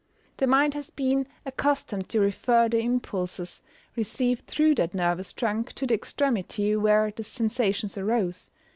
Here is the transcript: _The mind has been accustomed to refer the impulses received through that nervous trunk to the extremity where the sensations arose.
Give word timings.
_The 0.39 0.47
mind 0.49 0.73
has 0.73 0.89
been 0.89 1.27
accustomed 1.45 2.09
to 2.09 2.19
refer 2.19 2.67
the 2.67 2.79
impulses 2.79 3.61
received 3.95 4.47
through 4.47 4.73
that 4.81 4.95
nervous 4.95 5.31
trunk 5.31 5.73
to 5.73 5.85
the 5.85 5.93
extremity 5.93 6.75
where 6.75 7.11
the 7.15 7.21
sensations 7.23 7.99
arose. 7.99 8.49